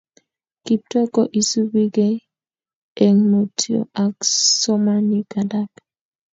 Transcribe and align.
Kiptoo 0.65 1.07
ko 1.13 1.21
isubi 1.39 1.83
gei 1.95 2.15
eng 3.05 3.19
mutio 3.31 3.79
ak 4.03 4.15
somanik 4.61 5.29
alak 5.41 5.71